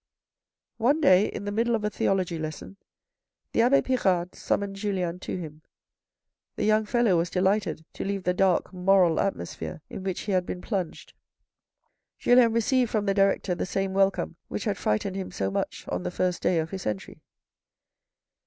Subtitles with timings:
[0.79, 2.77] One day, in the middle of a theology lesson,
[3.51, 5.61] the Abbe Pirard summoned Julien to him.
[6.55, 10.47] The young fellow was delighted to leave the dark, moral atmosphere in which he had
[10.47, 11.13] been plunged.
[12.17, 16.01] Julien received from the director the same welcome which had frightened him so much on
[16.01, 17.21] the first day of his entry.